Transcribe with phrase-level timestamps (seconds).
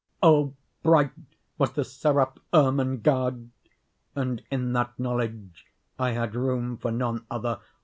[0.23, 1.11] —Oh, bright
[1.59, 3.51] was the seraph Ermengarde!
[4.15, 5.67] and in that knowledge
[5.99, 7.59] I had room for none other.